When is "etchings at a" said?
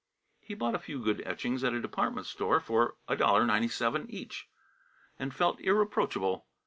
1.27-1.79